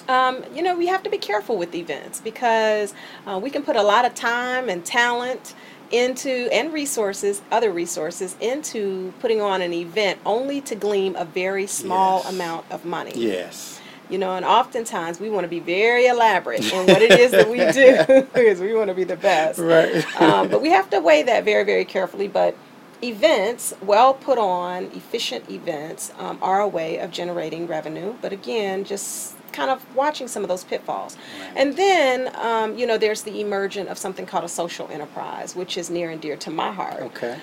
[0.09, 2.95] Um, you know, we have to be careful with events because
[3.27, 5.55] uh, we can put a lot of time and talent
[5.91, 11.67] into and resources, other resources, into putting on an event only to glean a very
[11.67, 12.33] small yes.
[12.33, 13.13] amount of money.
[13.15, 13.80] Yes.
[14.11, 17.49] You know, and oftentimes we want to be very elaborate in what it is that
[17.49, 19.59] we do because we want to be the best.
[19.59, 20.05] Right.
[20.21, 22.29] um, but we have to weigh that very, very carefully.
[22.29, 22.57] But
[23.03, 28.15] events, well put on, efficient events, um, are a way of generating revenue.
[28.21, 31.17] But again, just kind of watching some of those pitfalls.
[31.41, 31.53] Right.
[31.57, 35.77] And then, um, you know, there's the emergent of something called a social enterprise, which
[35.77, 37.03] is near and dear to my heart.
[37.03, 37.39] Okay.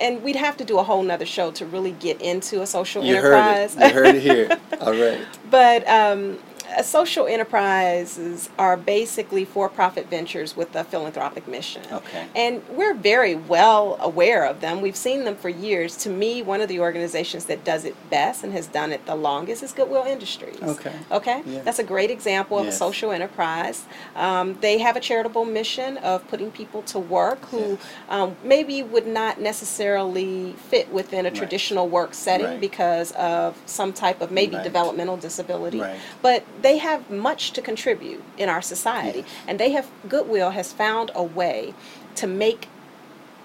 [0.00, 3.04] And we'd have to do a whole nother show to really get into a social
[3.04, 3.74] you enterprise.
[3.74, 3.88] Heard it.
[3.88, 4.60] You heard it here.
[4.80, 5.20] All right.
[5.50, 6.38] But um,
[6.82, 11.82] social enterprises are basically for-profit ventures with a philanthropic mission.
[11.92, 12.26] Okay.
[12.34, 14.80] And we're very well aware of them.
[14.80, 15.96] We've seen them for years.
[15.98, 19.14] To me, one of the organizations that does it best and has done it the
[19.14, 20.60] longest is Goodwill Industries.
[20.62, 20.94] Okay.
[21.10, 21.42] Okay.
[21.46, 21.62] Yeah.
[21.62, 22.74] That's a great example of yes.
[22.74, 23.84] a social enterprise.
[24.16, 27.78] Um, they have a charitable mission of putting people to work who yes.
[28.08, 31.34] um, maybe would not necessarily fit within a right.
[31.34, 32.60] traditional work setting right.
[32.60, 34.64] because of some type of maybe right.
[34.64, 35.80] developmental disability.
[35.80, 35.98] Right.
[36.22, 39.28] But they have much to contribute in our society, yes.
[39.46, 41.74] and they have Goodwill has found a way
[42.16, 42.68] to make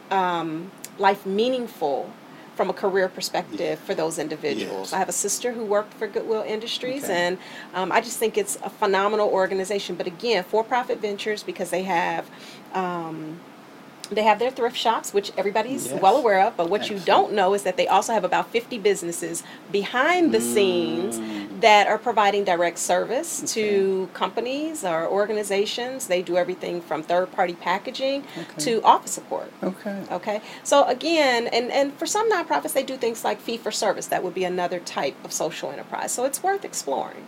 [0.10, 2.10] um, life meaningful
[2.56, 3.86] from a career perspective yeah.
[3.86, 4.88] for those individuals.
[4.88, 4.94] Yes.
[4.94, 7.14] I have a sister who worked for Goodwill Industries, okay.
[7.14, 7.38] and
[7.74, 9.96] um, I just think it's a phenomenal organization.
[9.96, 12.30] But again, for-profit ventures because they have.
[12.74, 13.42] Um,
[14.12, 16.02] they have their thrift shops, which everybody's yes.
[16.02, 16.58] well aware of.
[16.58, 17.02] But what Excellent.
[17.02, 20.54] you don't know is that they also have about 50 businesses behind the mm.
[20.54, 21.20] scenes
[21.62, 23.48] that are providing direct service okay.
[23.48, 26.08] to companies or organizations.
[26.08, 28.62] They do everything from third party packaging okay.
[28.66, 29.52] to office support.
[29.64, 30.04] Okay.
[30.12, 30.42] Okay.
[30.64, 34.08] So again, and, and for some nonprofits, they do things like fee for service.
[34.08, 36.12] That would be another type of social enterprise.
[36.12, 37.26] So it's worth exploring.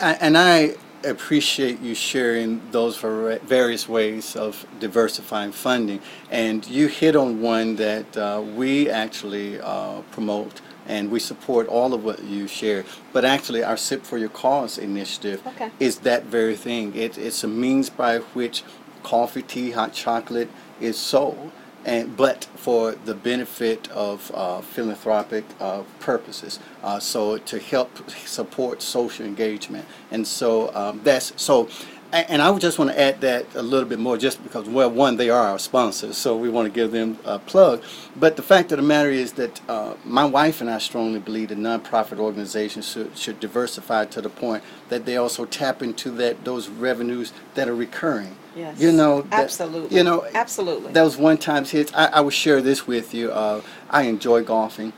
[0.00, 6.00] And I appreciate you sharing those various ways of diversifying funding.
[6.30, 11.94] And you hit on one that uh, we actually uh, promote and we support all
[11.94, 12.84] of what you share.
[13.12, 15.70] But actually, our Sip for Your Cause initiative okay.
[15.80, 16.94] is that very thing.
[16.94, 18.62] It, it's a means by which
[19.02, 21.52] coffee, tea, hot chocolate is sold
[21.84, 26.58] and but for the benefit of uh, philanthropic uh, purposes.
[26.82, 31.68] Uh, so to help support social engagement, and so um, that's so.
[32.14, 34.88] And I would just want to add that a little bit more, just because, well,
[34.88, 37.82] one, they are our sponsors, so we want to give them a plug.
[38.14, 41.48] But the fact of the matter is that uh, my wife and I strongly believe
[41.48, 46.44] that nonprofit organizations should, should diversify to the point that they also tap into that
[46.44, 48.36] those revenues that are recurring.
[48.54, 48.80] Yes.
[48.80, 49.96] You know, that, absolutely.
[49.96, 50.92] You know, absolutely.
[50.92, 51.92] Those one-time hits.
[51.94, 53.32] I, I will share this with you.
[53.32, 54.92] Uh, I enjoy golfing,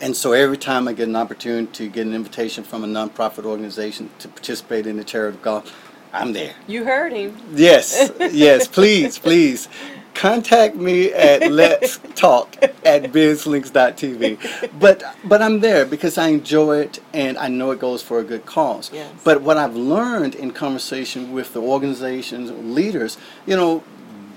[0.00, 3.44] and so every time I get an opportunity to get an invitation from a nonprofit
[3.44, 5.85] organization to participate in the charity golf,
[6.16, 6.54] I'm there.
[6.66, 7.36] You heard him.
[7.54, 8.66] Yes, yes.
[8.66, 9.68] Please, please
[10.14, 14.70] contact me at let's talk at bizlinks.tv.
[14.80, 18.24] But but I'm there because I enjoy it and I know it goes for a
[18.24, 18.90] good cause.
[18.92, 19.12] Yes.
[19.24, 23.84] But what I've learned in conversation with the organizations leaders, you know,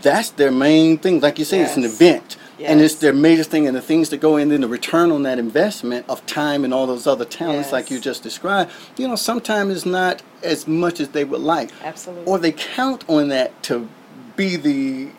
[0.01, 1.19] that's their main thing.
[1.19, 2.38] Like you say, it's an event.
[2.57, 2.71] Yes.
[2.71, 5.23] And it's their major thing, and the things that go in, then the return on
[5.23, 7.71] that investment of time and all those other talents, yes.
[7.71, 11.71] like you just described, you know, sometimes it's not as much as they would like.
[11.81, 12.25] Absolutely.
[12.25, 13.88] Or they count on that to
[14.35, 15.09] be the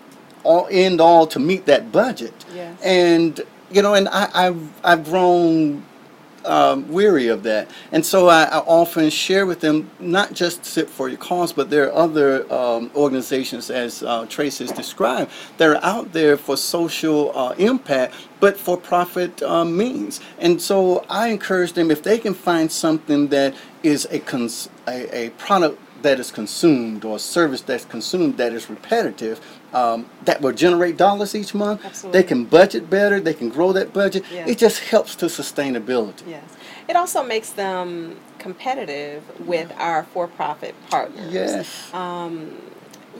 [0.42, 2.34] all end all to meet that budget.
[2.54, 2.78] Yes.
[2.82, 3.40] And
[3.70, 5.82] you know, and I, I've I've grown
[6.44, 10.88] um, weary of that, and so I, I, often share with them not just SIP
[10.88, 15.68] for Your Cause, but there are other um, organizations, as uh, Tracey has described, that
[15.68, 20.20] are out there for social uh, impact, but for profit uh, means.
[20.38, 25.26] And so I encourage them if they can find something that is a cons- a,
[25.26, 30.40] a product that is consumed or a service that's consumed that is repetitive um, that
[30.40, 31.84] will generate dollars each month.
[31.84, 32.20] Absolutely.
[32.20, 33.20] They can budget better.
[33.20, 34.24] They can grow that budget.
[34.32, 34.48] Yes.
[34.48, 36.28] It just helps to sustainability.
[36.28, 36.44] Yes.
[36.88, 41.32] It also makes them competitive with our for-profit partners.
[41.32, 41.94] Yes.
[41.94, 42.56] Um,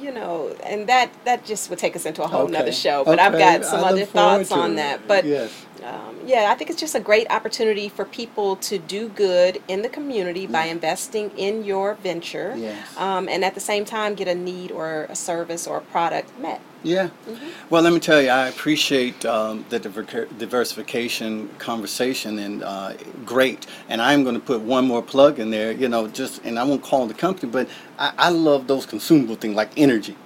[0.01, 2.53] you know, and that that just would take us into a whole okay.
[2.53, 3.05] nother show.
[3.05, 3.27] But okay.
[3.27, 5.07] I've got some I other thoughts on that.
[5.07, 5.67] But yes.
[5.85, 9.83] Um, yeah, I think it's just a great opportunity for people to do good in
[9.83, 12.97] the community by investing in your venture, yes.
[12.97, 16.38] um, and at the same time get a need or a service or a product
[16.38, 16.61] met.
[16.83, 17.11] Yeah.
[17.29, 17.49] Mm-hmm.
[17.69, 22.95] Well, let me tell you, I appreciate um, the diver- diversification conversation and uh,
[23.27, 23.66] great.
[23.88, 26.64] And I'm going to put one more plug in there, you know, just, and I
[26.64, 30.16] won't call the company, but I, I love those consumable things like energy.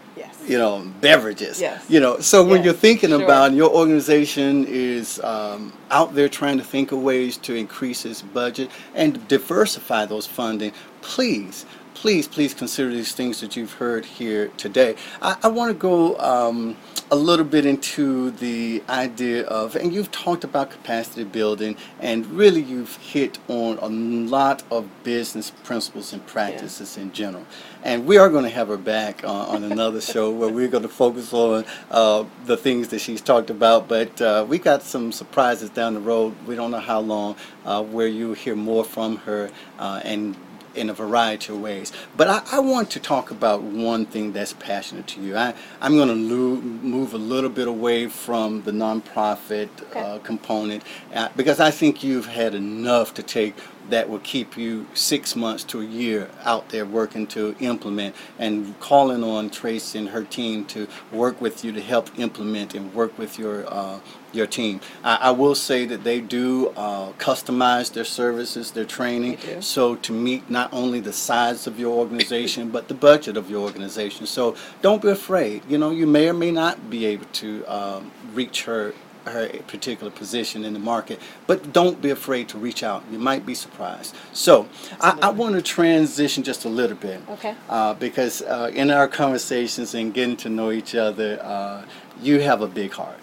[0.46, 1.60] You know, beverages.
[1.60, 1.84] Yes.
[1.88, 3.22] You know, so when Yes, you're thinking sure.
[3.22, 8.22] about your organization is um, out there trying to think of ways to increase its
[8.22, 14.48] budget and diversify those funding, please please, please consider these things that you've heard here
[14.58, 14.94] today.
[15.22, 16.76] I, I want to go um,
[17.10, 22.60] a little bit into the idea of, and you've talked about capacity building, and really
[22.60, 27.04] you've hit on a lot of business principles and practices yeah.
[27.04, 27.46] in general.
[27.84, 30.82] And we are going to have her back uh, on another show where we're going
[30.84, 33.88] to focus on uh, the things that she's talked about.
[33.88, 36.34] But uh, we got some surprises down the road.
[36.46, 40.34] We don't know how long, uh, where you'll hear more from her uh, and
[40.74, 41.92] in a variety of ways.
[42.16, 45.36] But I, I, want to talk about one thing that's passionate to you.
[45.36, 50.00] I, I'm going to lo- move a little bit away from the nonprofit okay.
[50.00, 50.82] uh, component
[51.14, 53.54] uh, because I think you've had enough to take
[53.90, 58.78] that will keep you six months to a year out there working to implement and
[58.80, 63.16] calling on Tracey and her team to work with you to help implement and work
[63.18, 64.00] with your uh,
[64.32, 64.80] your team.
[65.04, 70.12] I, I, will say that they do uh, customize their services, their training, so to
[70.12, 74.26] meet not only the size of your organization but the budget of your organization.
[74.26, 75.62] So don't be afraid.
[75.68, 78.92] You know, you may or may not be able to um, reach her
[79.26, 83.02] her particular position in the market, but don't be afraid to reach out.
[83.10, 84.14] You might be surprised.
[84.32, 84.68] So
[85.00, 87.54] I, I, want to transition just a little bit, okay?
[87.68, 91.84] Uh, because uh, in our conversations and getting to know each other, uh,
[92.22, 93.18] you have a big heart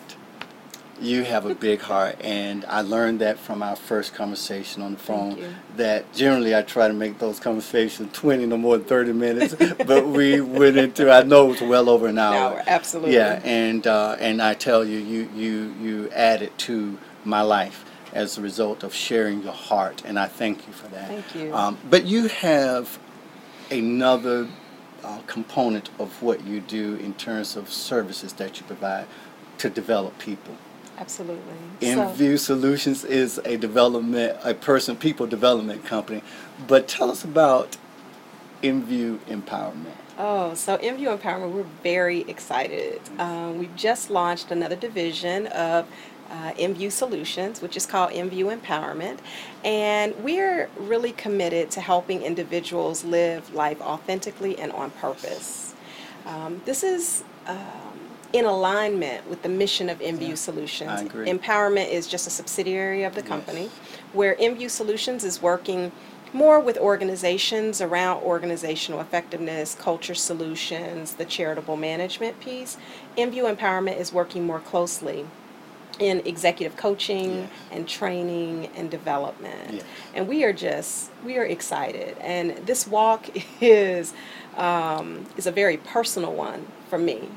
[1.02, 5.00] you have a big heart, and I learned that from our first conversation on the
[5.00, 5.56] phone.
[5.76, 10.08] That generally I try to make those conversations twenty no more than thirty minutes, but
[10.08, 12.36] we went into I know it was well over an hour.
[12.36, 13.16] An hour, absolutely.
[13.16, 17.84] Yeah, and uh, and I tell you, you you you added to my life
[18.14, 21.08] as a result of sharing your heart, and I thank you for that.
[21.08, 21.54] Thank you.
[21.56, 23.00] Um, but you have
[23.72, 24.48] another
[25.04, 29.08] uh, component of what you do in terms of services that you provide
[29.58, 30.56] to develop people.
[31.02, 31.56] Absolutely.
[31.82, 36.22] InView so, Solutions is a development, a person, people development company.
[36.68, 37.76] But tell us about
[38.62, 39.96] InView Empowerment.
[40.20, 43.02] Oh, so InView Empowerment, we're very excited.
[43.18, 45.88] Um, we've just launched another division of
[46.30, 49.18] uh, InView Solutions, which is called InView Empowerment.
[49.66, 55.74] And we're really committed to helping individuals live life authentically and on purpose.
[56.28, 57.91] Um, this is um,
[58.34, 61.02] in alignment with the mission of InView yeah, Solutions.
[61.12, 63.72] Empowerment is just a subsidiary of the company, yes.
[64.14, 65.92] where InView Solutions is working
[66.34, 72.78] more with organizations around organizational effectiveness, culture solutions, the charitable management piece.
[73.18, 75.26] InView Empowerment is working more closely
[76.00, 77.50] in executive coaching yes.
[77.72, 79.74] and training and development.
[79.74, 79.84] Yes.
[80.16, 82.18] And we are just we are excited.
[82.20, 83.30] And this walk
[83.62, 84.14] is
[84.56, 87.30] um, is a very personal one for me.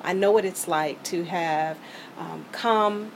[0.00, 1.78] Um, I know what it's like to have
[2.18, 3.12] um, come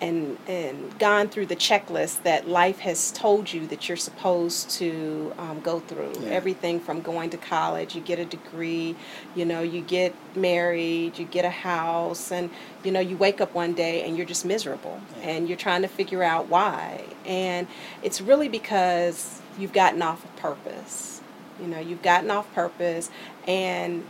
[0.00, 5.32] and and gone through the checklist that life has told you that you're supposed to
[5.38, 6.12] um, go through.
[6.20, 6.30] Yeah.
[6.30, 8.96] Everything from going to college, you get a degree,
[9.34, 12.50] you know, you get married, you get a house, and
[12.82, 15.30] you know, you wake up one day and you're just miserable, yeah.
[15.30, 17.04] and you're trying to figure out why.
[17.24, 17.66] And
[18.02, 21.20] it's really because you've gotten off of purpose.
[21.60, 23.10] You know, you've gotten off purpose,
[23.46, 24.04] and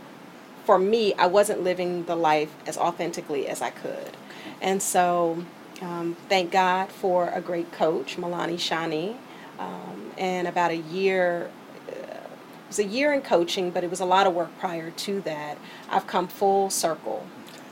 [0.65, 4.17] for me, I wasn't living the life as authentically as I could.
[4.61, 5.43] And so
[5.81, 9.17] um, thank God for a great coach, Milani Shani.
[9.59, 11.49] Um, and about a year,
[11.87, 14.91] uh, it was a year in coaching, but it was a lot of work prior
[14.91, 15.57] to that.
[15.89, 17.25] I've come full circle.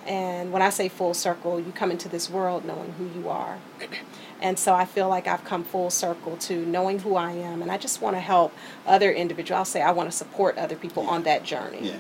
[0.06, 3.58] And when I say full circle, you come into this world knowing who you are.
[4.42, 7.62] And so I feel like I've come full circle to knowing who I am.
[7.62, 8.54] And I just want to help
[8.86, 9.58] other individuals.
[9.58, 11.96] I'll say I want to support other people on that journey.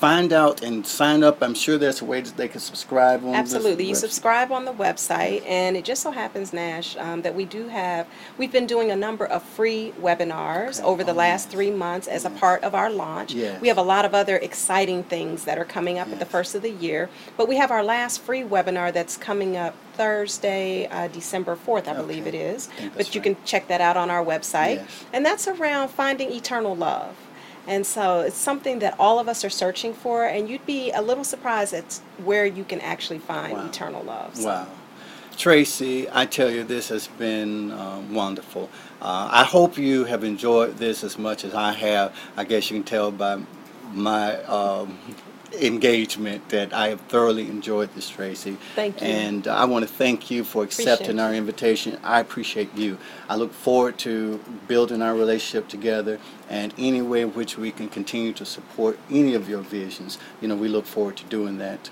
[0.00, 1.42] find out and sign up.
[1.42, 3.34] I'm sure there's a way that they can subscribe on.
[3.34, 7.44] Absolutely, you subscribe on the website, and it just so happens, Nash, um, that we
[7.44, 8.06] do have.
[8.38, 10.88] We've been doing a number of free webinars okay.
[10.88, 11.52] over the oh, last yes.
[11.52, 12.32] three months as yes.
[12.32, 13.34] a part of our launch.
[13.34, 13.60] Yes.
[13.60, 16.54] We have a lot of other exciting things that are coming up at the first
[16.54, 21.08] of the year, but we have our last free webinar that's coming up Thursday, uh,
[21.08, 22.70] December 4th, I believe it is.
[22.96, 23.36] But you right.
[23.36, 24.82] can check that out on our website.
[25.12, 27.14] And that's around finding eternal love.
[27.66, 31.02] And so it's something that all of us are searching for, and you'd be a
[31.02, 33.66] little surprised at where you can actually find wow.
[33.66, 34.36] eternal love.
[34.36, 34.48] So.
[34.48, 34.68] Wow.
[35.36, 38.68] Tracey, I tell you, this has been um, wonderful.
[39.00, 42.14] Uh, I hope you have enjoyed this as much as I have.
[42.36, 43.40] I guess you can tell by
[43.92, 44.98] my um,
[45.52, 48.56] engagement that I have thoroughly enjoyed this, Tracey.
[48.74, 49.06] Thank you.
[49.06, 51.98] And uh, I want to thank you for accepting our invitation.
[52.02, 52.98] I appreciate you.
[53.28, 54.38] I look forward to
[54.68, 59.34] building our relationship together and any way in which we can continue to support any
[59.34, 60.18] of your visions.
[60.40, 61.90] You know, we look forward to doing that.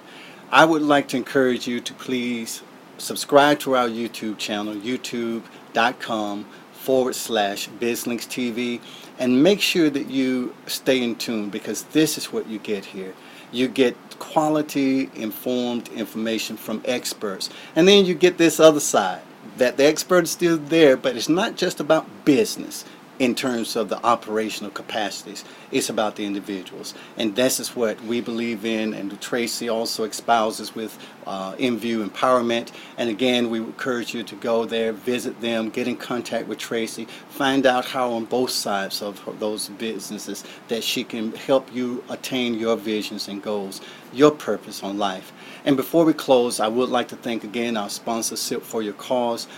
[0.50, 2.62] I would like to encourage you to please
[2.96, 8.80] subscribe to our YouTube channel, youtube.com forward slash BizLinks TV,
[9.18, 13.14] and make sure that you stay in tune because this is what you get here
[13.52, 17.50] you get quality informed information from experts.
[17.76, 19.22] And then you get this other side
[19.56, 22.84] that the expert is still there, but it's not just about business.
[23.18, 25.44] In terms of the operational capacities.
[25.72, 26.94] It's about the individuals.
[27.16, 30.96] And this is what we believe in, and Tracey also espouses with
[31.26, 32.70] uh, InView Empowerment.
[32.96, 37.06] And again, we encourage you to go there, visit them, get in contact with Tracey,
[37.28, 42.54] find out how on both sides of those businesses that she can help you attain
[42.54, 43.80] your visions and goals,
[44.12, 45.32] your purpose on life.
[45.64, 48.94] And before we close, I would like to thank again our sponsor, SIP for Your
[48.94, 49.48] Cause,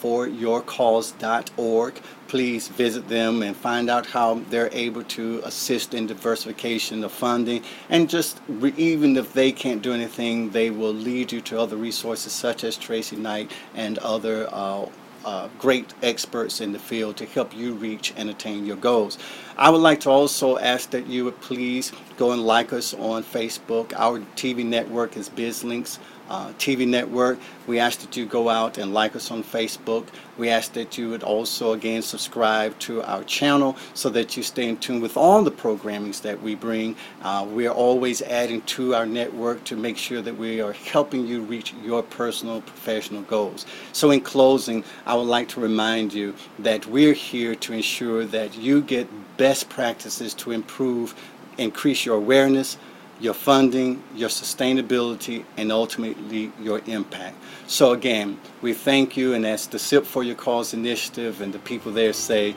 [0.00, 2.00] www.sipforyourcause.org.
[2.28, 7.62] Please visit them and find out how they're able to assist in diversification of funding.
[7.88, 11.76] And just re- even if they can't do anything, they will lead you to other
[11.76, 14.86] resources such as Tracey Knight and other uh,
[15.24, 19.18] uh, great experts in the field to help you reach and attain your goals.
[19.58, 23.22] I would like to also ask that you would please go and like us on
[23.24, 23.92] Facebook.
[23.96, 25.98] Our TV network is BizLinks
[26.30, 27.38] uh, TV network.
[27.66, 30.06] We ask that you go out and like us on Facebook.
[30.38, 34.68] We ask that you would also, again, subscribe to our channel so that you stay
[34.68, 36.96] in tune with all the programmings that we bring.
[37.22, 41.26] Uh, we are always adding to our network to make sure that we are helping
[41.26, 43.66] you reach your personal professional goals.
[43.92, 48.56] So, in closing, I would like to remind you that we're here to ensure that
[48.56, 51.14] you get best practices to improve,
[51.58, 52.78] increase your awareness
[53.20, 57.36] your funding, your sustainability, and ultimately your impact.
[57.66, 61.58] So again, we thank you, and as the SIP for Your Cause initiative and the
[61.58, 62.54] people there say,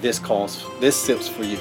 [0.00, 1.58] this calls, this SIP's for you.